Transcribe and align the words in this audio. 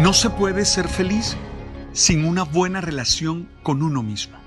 No 0.00 0.14
se 0.14 0.30
puede 0.30 0.64
ser 0.64 0.88
feliz 0.88 1.36
sin 1.92 2.24
una 2.24 2.44
buena 2.44 2.80
relación 2.80 3.50
con 3.62 3.82
uno 3.82 4.02
mismo. 4.02 4.38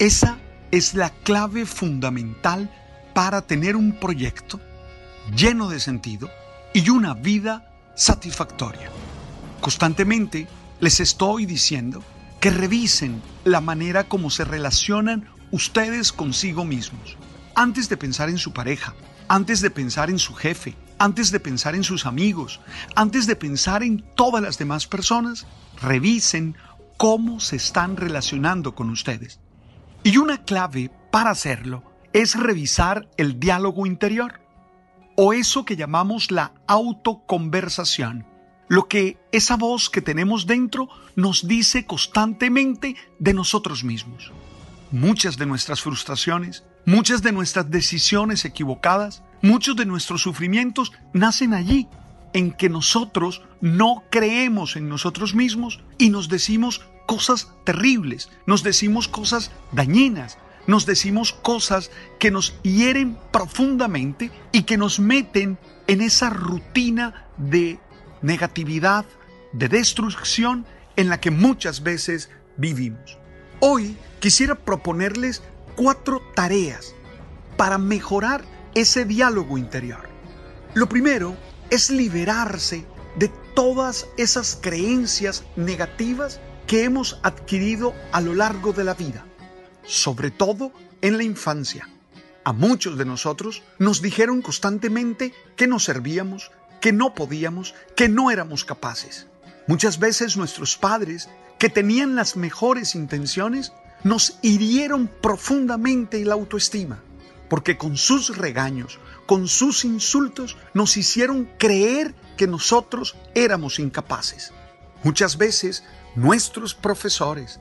Esa 0.00 0.36
es 0.72 0.94
la 0.94 1.10
clave 1.10 1.64
fundamental 1.64 2.68
para 3.14 3.42
tener 3.42 3.76
un 3.76 3.92
proyecto 3.92 4.60
lleno 5.36 5.68
de 5.68 5.78
sentido 5.78 6.28
y 6.74 6.90
una 6.90 7.14
vida 7.14 7.70
satisfactoria. 7.94 8.90
Constantemente 9.60 10.48
les 10.80 10.98
estoy 10.98 11.46
diciendo 11.46 12.02
que 12.40 12.50
revisen 12.50 13.22
la 13.44 13.60
manera 13.60 14.08
como 14.08 14.28
se 14.28 14.44
relacionan 14.44 15.28
ustedes 15.52 16.10
consigo 16.10 16.64
mismos. 16.64 17.16
Antes 17.54 17.88
de 17.88 17.96
pensar 17.96 18.28
en 18.28 18.38
su 18.38 18.52
pareja, 18.52 18.96
antes 19.28 19.60
de 19.60 19.70
pensar 19.70 20.10
en 20.10 20.18
su 20.18 20.34
jefe, 20.34 20.74
antes 21.00 21.30
de 21.32 21.40
pensar 21.40 21.74
en 21.74 21.82
sus 21.82 22.04
amigos, 22.04 22.60
antes 22.94 23.26
de 23.26 23.34
pensar 23.34 23.82
en 23.82 24.04
todas 24.14 24.42
las 24.42 24.58
demás 24.58 24.86
personas, 24.86 25.46
revisen 25.80 26.56
cómo 26.98 27.40
se 27.40 27.56
están 27.56 27.96
relacionando 27.96 28.74
con 28.74 28.90
ustedes. 28.90 29.40
Y 30.04 30.18
una 30.18 30.44
clave 30.44 30.90
para 31.10 31.30
hacerlo 31.30 31.82
es 32.12 32.34
revisar 32.38 33.08
el 33.16 33.40
diálogo 33.40 33.86
interior, 33.86 34.42
o 35.16 35.32
eso 35.32 35.64
que 35.64 35.76
llamamos 35.76 36.30
la 36.30 36.52
autoconversación, 36.66 38.26
lo 38.68 38.86
que 38.86 39.16
esa 39.32 39.56
voz 39.56 39.88
que 39.88 40.02
tenemos 40.02 40.46
dentro 40.46 40.90
nos 41.16 41.48
dice 41.48 41.86
constantemente 41.86 42.94
de 43.18 43.32
nosotros 43.32 43.84
mismos. 43.84 44.32
Muchas 44.90 45.38
de 45.38 45.46
nuestras 45.46 45.80
frustraciones, 45.80 46.62
muchas 46.84 47.22
de 47.22 47.32
nuestras 47.32 47.70
decisiones 47.70 48.44
equivocadas, 48.44 49.22
muchos 49.42 49.76
de 49.76 49.86
nuestros 49.86 50.22
sufrimientos 50.22 50.92
nacen 51.12 51.54
allí, 51.54 51.88
en 52.32 52.52
que 52.52 52.68
nosotros 52.68 53.42
no 53.60 54.04
creemos 54.10 54.76
en 54.76 54.88
nosotros 54.88 55.34
mismos 55.34 55.80
y 55.98 56.10
nos 56.10 56.28
decimos 56.28 56.82
cosas 57.06 57.52
terribles, 57.64 58.30
nos 58.46 58.62
decimos 58.62 59.08
cosas 59.08 59.50
dañinas, 59.72 60.38
nos 60.66 60.86
decimos 60.86 61.32
cosas 61.32 61.90
que 62.18 62.30
nos 62.30 62.54
hieren 62.62 63.18
profundamente 63.32 64.30
y 64.52 64.62
que 64.62 64.76
nos 64.76 65.00
meten 65.00 65.58
en 65.88 66.00
esa 66.00 66.30
rutina 66.30 67.26
de 67.36 67.80
negatividad, 68.22 69.04
de 69.52 69.68
destrucción 69.68 70.66
en 70.96 71.08
la 71.08 71.20
que 71.20 71.30
muchas 71.30 71.82
veces 71.82 72.30
vivimos. 72.56 73.18
Hoy 73.58 73.96
quisiera 74.20 74.54
proponerles 74.54 75.42
cuatro 75.74 76.22
tareas 76.34 76.94
para 77.56 77.78
mejorar 77.78 78.44
ese 78.74 79.04
diálogo 79.04 79.58
interior. 79.58 80.08
Lo 80.74 80.88
primero 80.88 81.36
es 81.70 81.90
liberarse 81.90 82.84
de 83.16 83.28
todas 83.54 84.06
esas 84.16 84.58
creencias 84.60 85.44
negativas 85.56 86.40
que 86.66 86.84
hemos 86.84 87.18
adquirido 87.22 87.94
a 88.12 88.20
lo 88.20 88.34
largo 88.34 88.72
de 88.72 88.84
la 88.84 88.94
vida, 88.94 89.24
sobre 89.84 90.30
todo 90.30 90.72
en 91.00 91.16
la 91.16 91.24
infancia. 91.24 91.88
A 92.44 92.52
muchos 92.52 92.96
de 92.96 93.04
nosotros 93.04 93.62
nos 93.78 94.00
dijeron 94.00 94.42
constantemente 94.42 95.34
que 95.56 95.66
no 95.66 95.78
servíamos, 95.78 96.50
que 96.80 96.92
no 96.92 97.14
podíamos, 97.14 97.74
que 97.96 98.08
no 98.08 98.30
éramos 98.30 98.64
capaces. 98.64 99.26
Muchas 99.66 99.98
veces 99.98 100.36
nuestros 100.36 100.76
padres, 100.76 101.28
que 101.58 101.68
tenían 101.68 102.14
las 102.14 102.36
mejores 102.36 102.94
intenciones, 102.94 103.72
nos 104.02 104.38
hirieron 104.42 105.08
profundamente 105.08 106.24
la 106.24 106.34
autoestima, 106.34 107.02
porque 107.50 107.76
con 107.76 107.98
sus 107.98 108.38
regaños, 108.38 109.00
con 109.26 109.48
sus 109.48 109.84
insultos, 109.84 110.56
nos 110.72 110.96
hicieron 110.96 111.50
creer 111.58 112.14
que 112.36 112.46
nosotros 112.46 113.16
éramos 113.34 113.80
incapaces. 113.80 114.52
Muchas 115.02 115.36
veces 115.36 115.82
nuestros 116.14 116.74
profesores, 116.74 117.58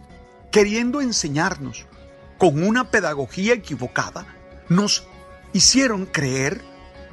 queriendo 0.51 1.01
enseñarnos 1.01 1.87
con 2.37 2.63
una 2.63 2.91
pedagogía 2.91 3.53
equivocada, 3.53 4.27
nos 4.69 5.07
hicieron 5.53 6.05
creer 6.05 6.61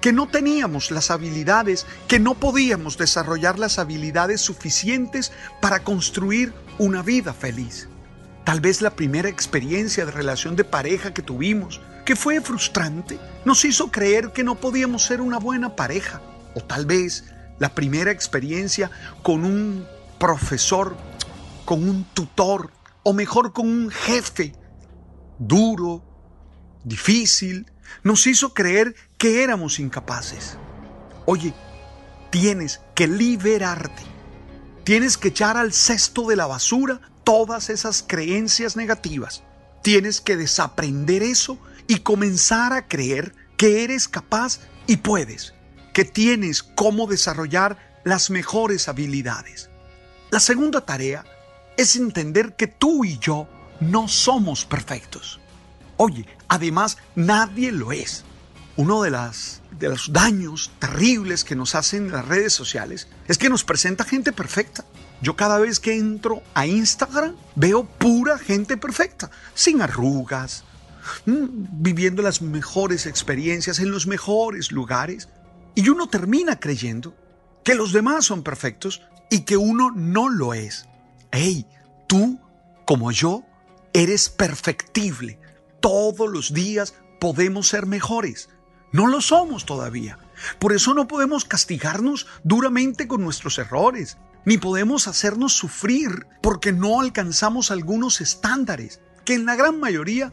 que 0.03 0.12
no 0.12 0.28
teníamos 0.28 0.91
las 0.91 1.10
habilidades, 1.10 1.86
que 2.06 2.20
no 2.20 2.34
podíamos 2.34 2.98
desarrollar 2.98 3.59
las 3.59 3.78
habilidades 3.78 4.42
suficientes 4.42 5.32
para 5.62 5.82
construir 5.82 6.53
una 6.78 7.03
vida 7.03 7.32
feliz. 7.32 7.88
Tal 8.44 8.60
vez 8.60 8.82
la 8.82 8.91
primera 8.91 9.31
experiencia 9.31 10.04
de 10.04 10.12
relación 10.12 10.56
de 10.56 10.65
pareja 10.65 11.15
que 11.15 11.22
tuvimos, 11.22 11.81
que 12.06 12.16
fue 12.16 12.40
frustrante, 12.40 13.18
nos 13.44 13.64
hizo 13.66 13.90
creer 13.90 14.32
que 14.32 14.44
no 14.44 14.54
podíamos 14.54 15.04
ser 15.04 15.20
una 15.20 15.38
buena 15.38 15.76
pareja. 15.76 16.22
O 16.54 16.60
tal 16.62 16.86
vez 16.86 17.24
la 17.58 17.74
primera 17.74 18.12
experiencia 18.12 18.90
con 19.22 19.44
un 19.44 19.84
profesor, 20.18 20.96
con 21.66 21.86
un 21.86 22.04
tutor, 22.14 22.70
o 23.02 23.12
mejor 23.12 23.52
con 23.52 23.68
un 23.68 23.90
jefe 23.90 24.54
duro, 25.38 26.02
difícil, 26.84 27.70
nos 28.04 28.26
hizo 28.26 28.54
creer 28.54 28.94
que 29.18 29.42
éramos 29.42 29.80
incapaces. 29.80 30.56
Oye, 31.26 31.52
tienes 32.30 32.80
que 32.94 33.08
liberarte. 33.08 34.02
Tienes 34.84 35.18
que 35.18 35.28
echar 35.28 35.56
al 35.56 35.72
cesto 35.72 36.28
de 36.28 36.36
la 36.36 36.46
basura 36.46 37.00
todas 37.24 37.68
esas 37.68 38.04
creencias 38.06 38.76
negativas. 38.76 39.42
Tienes 39.82 40.20
que 40.20 40.36
desaprender 40.36 41.24
eso 41.24 41.58
y 41.88 42.00
comenzar 42.00 42.72
a 42.72 42.86
creer 42.86 43.34
que 43.56 43.84
eres 43.84 44.08
capaz 44.08 44.60
y 44.86 44.98
puedes, 44.98 45.54
que 45.92 46.04
tienes 46.04 46.62
cómo 46.62 47.06
desarrollar 47.06 48.00
las 48.04 48.30
mejores 48.30 48.88
habilidades. 48.88 49.70
La 50.30 50.41
segunda 50.41 50.80
tarea 50.82 51.24
es 51.76 51.97
entender 51.97 52.56
que 52.56 52.66
tú 52.66 53.04
y 53.04 53.19
yo 53.19 53.48
no 53.80 54.08
somos 54.08 54.64
perfectos. 54.64 55.41
Oye, 55.97 56.26
además 56.48 56.98
nadie 57.14 57.72
lo 57.72 57.92
es. 57.92 58.24
Uno 58.76 59.03
de, 59.03 59.10
de 59.10 59.88
los 59.88 60.12
daños 60.12 60.71
terribles 60.78 61.44
que 61.44 61.56
nos 61.56 61.74
hacen 61.74 62.12
las 62.12 62.27
redes 62.27 62.53
sociales 62.53 63.09
es 63.27 63.38
que 63.38 63.48
nos 63.48 63.65
presenta 63.65 64.04
gente 64.04 64.33
perfecta. 64.33 64.84
Yo 65.22 65.34
cada 65.34 65.59
vez 65.59 65.80
que 65.80 65.97
entro 65.97 66.42
a 66.53 66.66
Instagram 66.66 67.34
veo 67.54 67.84
pura 67.84 68.38
gente 68.38 68.77
perfecta, 68.77 69.30
sin 69.54 69.80
arrugas, 69.80 70.65
viviendo 71.24 72.22
las 72.22 72.42
mejores 72.42 73.06
experiencias 73.06 73.78
en 73.78 73.91
los 73.91 74.06
mejores 74.06 74.72
lugares. 74.72 75.28
Y 75.74 75.88
uno 75.88 76.08
termina 76.08 76.58
creyendo 76.58 77.14
que 77.64 77.74
los 77.74 77.92
demás 77.92 78.24
son 78.24 78.42
perfectos 78.42 79.03
y 79.30 79.41
que 79.41 79.56
uno 79.56 79.91
no 79.91 80.28
lo 80.28 80.54
es. 80.54 80.86
Hey, 81.32 81.66
tú, 82.06 82.41
como 82.84 83.12
yo, 83.12 83.44
eres 83.92 84.28
perfectible. 84.28 85.38
Todos 85.80 86.30
los 86.30 86.53
días 86.53 86.94
podemos 87.20 87.68
ser 87.68 87.86
mejores. 87.86 88.48
No 88.92 89.06
lo 89.06 89.20
somos 89.20 89.66
todavía. 89.66 90.18
Por 90.59 90.72
eso 90.72 90.94
no 90.94 91.09
podemos 91.09 91.44
castigarnos 91.44 92.26
duramente 92.44 93.09
con 93.09 93.22
nuestros 93.22 93.59
errores 93.59 94.16
ni 94.47 94.59
podemos 94.59 95.09
hacernos 95.09 95.52
sufrir 95.52 96.26
porque 96.41 96.72
no 96.72 97.00
alcanzamos 97.00 97.70
algunos 97.70 98.22
estándares 98.22 99.00
que 99.26 99.34
en 99.34 99.44
la 99.44 99.56
gran 99.56 99.78
mayoría 99.78 100.32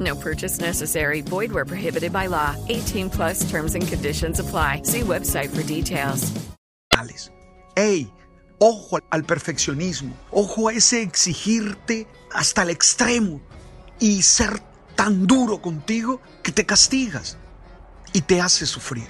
No 0.00 0.16
purchase 0.16 0.60
necessary. 0.60 1.20
Void 1.20 1.52
where 1.52 1.66
prohibited 1.66 2.12
by 2.12 2.26
law. 2.26 2.56
18 2.68 3.10
plus 3.10 3.48
terms 3.50 3.74
and 3.74 3.86
conditions 3.86 4.40
apply. 4.40 4.82
See 4.84 5.02
website 5.02 5.50
for 5.50 5.62
details. 5.62 6.32
¡Ey! 7.76 8.10
Ojo 8.58 9.00
al 9.10 9.24
perfeccionismo. 9.24 10.14
Ojo 10.30 10.68
a 10.68 10.72
ese 10.72 11.02
exigirte 11.02 12.06
hasta 12.32 12.62
el 12.62 12.70
extremo 12.70 13.40
y 13.98 14.22
ser 14.22 14.60
tan 14.94 15.26
duro 15.26 15.60
contigo 15.60 16.20
que 16.42 16.52
te 16.52 16.64
castigas 16.64 17.36
y 18.12 18.22
te 18.22 18.40
hace 18.40 18.66
sufrir. 18.66 19.08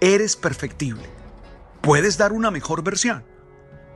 Eres 0.00 0.36
perfectible. 0.36 1.04
Puedes 1.80 2.16
dar 2.16 2.32
una 2.32 2.50
mejor 2.50 2.82
versión, 2.82 3.24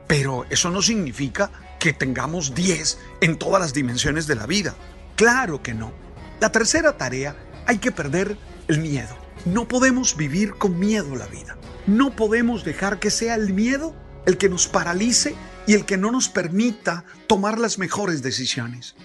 pero 0.07 0.45
eso 0.49 0.69
no 0.69 0.81
significa 0.81 1.51
que 1.79 1.93
tengamos 1.93 2.53
10 2.53 2.99
en 3.21 3.37
todas 3.37 3.61
las 3.61 3.73
dimensiones 3.73 4.27
de 4.27 4.35
la 4.35 4.45
vida. 4.45 4.75
Claro 5.15 5.63
que 5.63 5.73
no. 5.73 5.93
La 6.39 6.51
tercera 6.51 6.97
tarea, 6.97 7.35
hay 7.65 7.77
que 7.77 7.91
perder 7.91 8.37
el 8.67 8.79
miedo. 8.79 9.15
No 9.45 9.67
podemos 9.67 10.17
vivir 10.17 10.55
con 10.55 10.79
miedo 10.79 11.15
la 11.15 11.27
vida. 11.27 11.57
No 11.87 12.15
podemos 12.15 12.63
dejar 12.63 12.99
que 12.99 13.11
sea 13.11 13.35
el 13.35 13.53
miedo 13.53 13.95
el 14.25 14.37
que 14.37 14.49
nos 14.49 14.67
paralice 14.67 15.35
y 15.67 15.73
el 15.73 15.85
que 15.85 15.97
no 15.97 16.11
nos 16.11 16.29
permita 16.29 17.05
tomar 17.27 17.59
las 17.59 17.77
mejores 17.77 18.21
decisiones. 18.21 18.95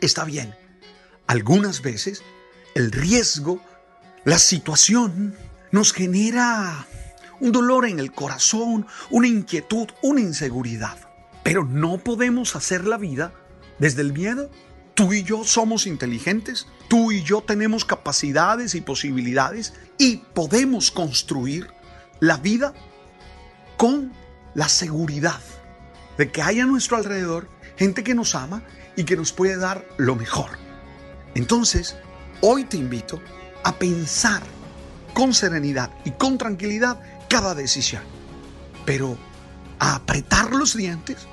Está 0.00 0.24
bien, 0.24 0.54
algunas 1.26 1.80
veces 1.82 2.22
el 2.74 2.92
riesgo, 2.92 3.60
la 4.24 4.38
situación 4.38 5.36
nos 5.70 5.92
genera 5.92 6.86
un 7.40 7.52
dolor 7.52 7.86
en 7.86 7.98
el 7.98 8.12
corazón, 8.12 8.86
una 9.10 9.28
inquietud, 9.28 9.88
una 10.02 10.20
inseguridad. 10.20 10.98
Pero 11.42 11.64
no 11.64 11.98
podemos 11.98 12.56
hacer 12.56 12.86
la 12.86 12.96
vida 12.96 13.32
desde 13.78 14.02
el 14.02 14.12
miedo. 14.12 14.50
Tú 14.94 15.12
y 15.12 15.24
yo 15.24 15.44
somos 15.44 15.86
inteligentes, 15.86 16.66
tú 16.88 17.10
y 17.10 17.22
yo 17.22 17.40
tenemos 17.40 17.84
capacidades 17.84 18.74
y 18.74 18.80
posibilidades 18.80 19.74
y 19.98 20.18
podemos 20.18 20.90
construir 20.90 21.68
la 22.20 22.36
vida 22.36 22.74
con 23.76 24.12
la 24.54 24.68
seguridad 24.68 25.40
de 26.16 26.30
que 26.30 26.42
hay 26.42 26.60
a 26.60 26.66
nuestro 26.66 26.96
alrededor 26.96 27.48
gente 27.76 28.04
que 28.04 28.14
nos 28.14 28.34
ama 28.34 28.62
y 28.96 29.04
que 29.04 29.16
nos 29.16 29.32
puede 29.32 29.56
dar 29.56 29.84
lo 29.96 30.14
mejor. 30.14 30.50
Entonces, 31.34 31.96
hoy 32.40 32.64
te 32.64 32.76
invito 32.76 33.20
a 33.64 33.74
pensar 33.74 34.42
con 35.12 35.34
serenidad 35.34 35.90
y 36.04 36.12
con 36.12 36.38
tranquilidad 36.38 37.00
cada 37.28 37.54
decisión, 37.54 38.02
pero 38.84 39.18
a 39.78 39.96
apretar 39.96 40.52
los 40.52 40.76
dientes 40.76 41.26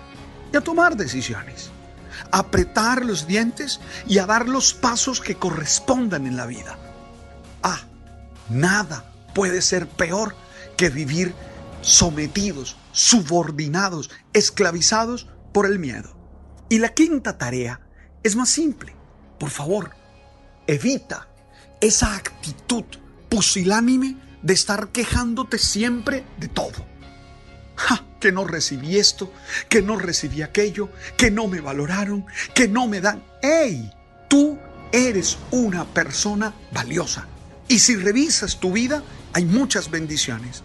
y 0.51 0.57
a 0.57 0.61
tomar 0.61 0.97
decisiones, 0.97 1.69
apretar 2.31 3.06
los 3.06 3.27
dientes 3.27 3.79
y 4.07 4.18
a 4.19 4.25
dar 4.25 4.47
los 4.47 4.73
pasos 4.73 5.21
que 5.21 5.35
correspondan 5.35 6.27
en 6.27 6.38
la 6.38 6.45
vida. 6.45 6.77
Ah, 7.63 7.81
nada 8.50 9.06
puede 9.33 9.62
ser 9.62 9.88
peor 9.88 10.35
que 10.77 10.89
vivir 10.89 11.33
sometidos, 11.81 12.77
subordinados, 12.91 14.09
esclavizados 14.33 15.27
por 15.53 15.65
el 15.65 15.79
miedo. 15.79 16.15
Y 16.69 16.79
la 16.79 16.89
quinta 16.89 17.38
tarea 17.38 17.81
es 18.23 18.35
más 18.35 18.50
simple. 18.50 18.95
Por 19.39 19.50
favor, 19.50 19.91
evita 20.68 21.27
esa 21.81 22.15
actitud 22.15 22.85
pusilánime 23.29 24.18
de 24.41 24.53
estar 24.53 24.89
quejándote 24.89 25.57
siempre 25.57 26.25
de 26.38 26.47
todo. 26.47 26.85
Ja, 27.75 28.03
que 28.21 28.31
no 28.31 28.45
recibí 28.45 28.97
esto, 28.97 29.33
que 29.68 29.81
no 29.81 29.97
recibí 29.97 30.41
aquello, 30.44 30.89
que 31.18 31.29
no 31.29 31.50
me 31.50 31.59
valoraron, 31.59 32.25
que 32.53 32.69
no 32.69 32.88
me 32.88 33.01
dan. 33.01 33.21
¡Ey! 33.41 33.91
Tú 34.29 34.57
eres 34.94 35.38
una 35.51 35.83
persona 35.83 36.53
valiosa. 36.71 37.27
Y 37.68 37.79
si 37.79 37.97
revisas 37.97 38.59
tu 38.59 38.71
vida, 38.71 39.03
hay 39.33 39.44
muchas 39.44 39.91
bendiciones. 39.91 40.63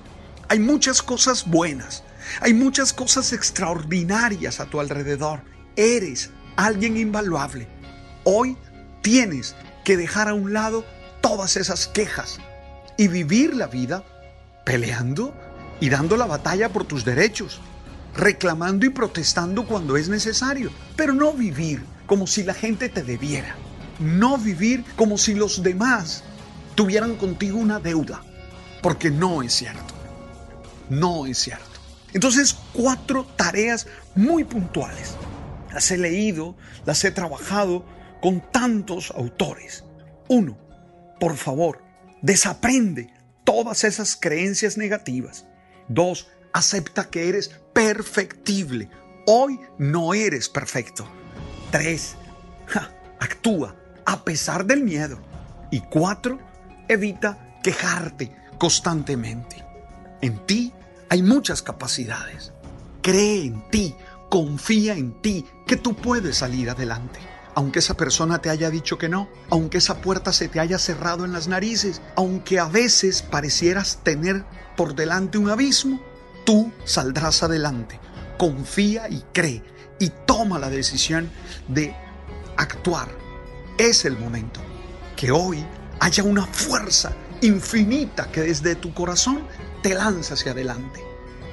Hay 0.48 0.60
muchas 0.60 1.02
cosas 1.02 1.46
buenas. 1.46 2.04
Hay 2.40 2.54
muchas 2.54 2.92
cosas 2.92 3.32
extraordinarias 3.32 4.60
a 4.60 4.66
tu 4.66 4.78
alrededor. 4.78 5.42
Eres 5.74 6.30
alguien 6.56 6.96
invaluable. 6.96 7.66
Hoy 8.24 8.56
tienes 9.02 9.56
que 9.84 9.96
dejar 9.96 10.28
a 10.28 10.34
un 10.34 10.52
lado 10.52 10.84
todas 11.20 11.56
esas 11.56 11.86
quejas 11.86 12.38
y 12.96 13.08
vivir 13.08 13.54
la 13.54 13.66
vida 13.66 14.04
peleando 14.64 15.34
y 15.80 15.88
dando 15.88 16.16
la 16.16 16.26
batalla 16.26 16.70
por 16.70 16.84
tus 16.84 17.04
derechos, 17.04 17.60
reclamando 18.14 18.86
y 18.86 18.90
protestando 18.90 19.66
cuando 19.66 19.96
es 19.96 20.08
necesario, 20.08 20.70
pero 20.96 21.12
no 21.12 21.32
vivir 21.32 21.84
como 22.06 22.26
si 22.26 22.42
la 22.42 22.54
gente 22.54 22.88
te 22.88 23.02
debiera, 23.02 23.56
no 23.98 24.38
vivir 24.38 24.84
como 24.96 25.18
si 25.18 25.34
los 25.34 25.62
demás 25.62 26.24
tuvieran 26.74 27.16
contigo 27.16 27.58
una 27.58 27.78
deuda, 27.78 28.22
porque 28.82 29.10
no 29.10 29.42
es 29.42 29.52
cierto, 29.54 29.94
no 30.88 31.26
es 31.26 31.38
cierto. 31.38 31.64
Entonces, 32.12 32.56
cuatro 32.72 33.26
tareas 33.36 33.86
muy 34.14 34.44
puntuales. 34.44 35.16
Las 35.72 35.90
he 35.90 35.98
leído, 35.98 36.56
las 36.86 37.04
he 37.04 37.10
trabajado 37.10 37.84
con 38.22 38.40
tantos 38.50 39.10
autores. 39.10 39.84
Uno, 40.28 40.56
por 41.20 41.36
favor, 41.36 41.82
desaprende 42.22 43.12
todas 43.44 43.84
esas 43.84 44.16
creencias 44.16 44.78
negativas. 44.78 45.44
Dos, 45.88 46.28
acepta 46.52 47.08
que 47.10 47.28
eres 47.28 47.50
perfectible. 47.72 48.88
Hoy 49.26 49.60
no 49.78 50.14
eres 50.14 50.48
perfecto. 50.48 51.06
Tres, 51.70 52.16
actúa 53.18 53.74
a 54.04 54.24
pesar 54.24 54.64
del 54.64 54.82
miedo. 54.82 55.18
Y 55.70 55.80
cuatro, 55.80 56.38
evita 56.88 57.58
quejarte 57.62 58.34
constantemente. 58.58 59.64
En 60.20 60.44
ti 60.46 60.72
hay 61.08 61.22
muchas 61.22 61.62
capacidades. 61.62 62.52
Cree 63.02 63.44
en 63.44 63.68
ti, 63.70 63.94
confía 64.28 64.94
en 64.94 65.20
ti, 65.20 65.44
que 65.66 65.76
tú 65.76 65.94
puedes 65.94 66.38
salir 66.38 66.70
adelante. 66.70 67.20
Aunque 67.56 67.78
esa 67.78 67.96
persona 67.96 68.42
te 68.42 68.50
haya 68.50 68.68
dicho 68.68 68.98
que 68.98 69.08
no, 69.08 69.30
aunque 69.48 69.78
esa 69.78 70.02
puerta 70.02 70.34
se 70.34 70.46
te 70.46 70.60
haya 70.60 70.78
cerrado 70.78 71.24
en 71.24 71.32
las 71.32 71.48
narices, 71.48 72.02
aunque 72.14 72.60
a 72.60 72.66
veces 72.66 73.22
parecieras 73.22 74.00
tener 74.02 74.44
por 74.76 74.94
delante 74.94 75.38
un 75.38 75.48
abismo, 75.48 75.98
tú 76.44 76.70
saldrás 76.84 77.42
adelante. 77.42 77.98
Confía 78.36 79.08
y 79.08 79.24
cree 79.32 79.62
y 79.98 80.10
toma 80.26 80.58
la 80.58 80.68
decisión 80.68 81.30
de 81.66 81.96
actuar. 82.58 83.08
Es 83.78 84.04
el 84.04 84.18
momento 84.18 84.60
que 85.16 85.30
hoy 85.30 85.64
haya 86.00 86.24
una 86.24 86.44
fuerza 86.44 87.16
infinita 87.40 88.30
que 88.30 88.42
desde 88.42 88.74
tu 88.74 88.92
corazón 88.92 89.48
te 89.82 89.94
lanza 89.94 90.34
hacia 90.34 90.52
adelante. 90.52 91.00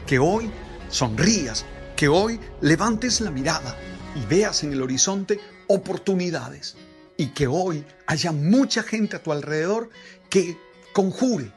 Que 0.05 0.19
hoy 0.19 0.51
sonrías, 0.89 1.65
que 1.95 2.09
hoy 2.09 2.41
levantes 2.59 3.21
la 3.21 3.31
mirada 3.31 3.77
y 4.21 4.25
veas 4.25 4.63
en 4.63 4.73
el 4.73 4.81
horizonte 4.81 5.39
oportunidades. 5.67 6.75
Y 7.17 7.27
que 7.27 7.47
hoy 7.47 7.85
haya 8.07 8.31
mucha 8.31 8.83
gente 8.83 9.15
a 9.15 9.23
tu 9.23 9.31
alrededor 9.31 9.89
que 10.29 10.57
conjure 10.93 11.51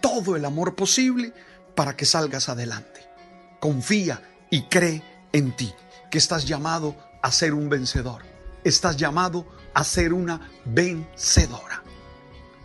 todo 0.00 0.36
el 0.36 0.44
amor 0.44 0.74
posible 0.74 1.32
para 1.74 1.96
que 1.96 2.06
salgas 2.06 2.48
adelante. 2.48 3.00
Confía 3.60 4.22
y 4.50 4.62
cree 4.62 5.02
en 5.32 5.54
ti, 5.56 5.72
que 6.10 6.18
estás 6.18 6.46
llamado 6.46 6.96
a 7.22 7.30
ser 7.32 7.54
un 7.54 7.68
vencedor. 7.68 8.22
Estás 8.64 8.96
llamado 8.96 9.46
a 9.74 9.84
ser 9.84 10.12
una 10.12 10.50
vencedora. 10.64 11.82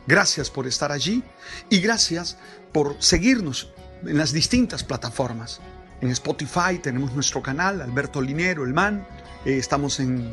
Gracias 0.08 0.50
por 0.50 0.68
estar 0.68 0.92
allí 0.92 1.24
y 1.70 1.80
gracias 1.80 2.38
por 2.72 2.96
seguirnos 3.00 3.72
en 4.06 4.18
las 4.18 4.34
distintas 4.34 4.84
plataformas. 4.84 5.62
En 6.02 6.10
Spotify 6.10 6.80
tenemos 6.82 7.14
nuestro 7.14 7.42
canal, 7.42 7.82
Alberto 7.82 8.22
Linero, 8.22 8.66
el 8.66 8.74
man. 8.74 9.08
Eh, 9.46 9.58
estamos 9.58 10.00
en 10.00 10.30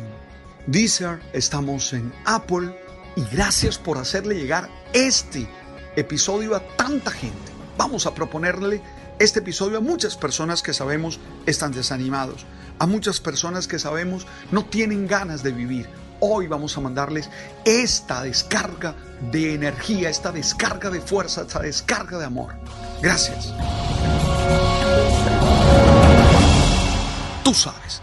Deezer, 0.66 1.20
estamos 1.32 1.92
en 1.92 2.12
Apple. 2.24 2.74
Y 3.16 3.24
gracias 3.34 3.78
por 3.78 3.98
hacerle 3.98 4.36
llegar 4.36 4.68
este 4.92 5.48
episodio 5.96 6.54
a 6.54 6.60
tanta 6.76 7.10
gente. 7.10 7.52
Vamos 7.76 8.06
a 8.06 8.14
proponerle 8.14 8.80
este 9.18 9.40
episodio 9.40 9.78
a 9.78 9.80
muchas 9.80 10.16
personas 10.16 10.62
que 10.62 10.72
sabemos 10.72 11.20
están 11.44 11.72
desanimados, 11.72 12.46
a 12.78 12.86
muchas 12.86 13.20
personas 13.20 13.68
que 13.68 13.78
sabemos 13.78 14.26
no 14.50 14.64
tienen 14.64 15.06
ganas 15.06 15.42
de 15.42 15.52
vivir, 15.52 15.88
hoy 16.20 16.46
vamos 16.46 16.76
a 16.76 16.80
mandarles 16.80 17.28
esta 17.64 18.22
descarga 18.22 18.94
de 19.30 19.54
energía, 19.54 20.08
esta 20.08 20.32
descarga 20.32 20.90
de 20.90 21.00
fuerza, 21.00 21.42
esta 21.42 21.60
descarga 21.60 22.18
de 22.18 22.24
amor. 22.24 22.54
Gracias. 23.02 23.52
Tú 27.42 27.52
sabes. 27.52 28.02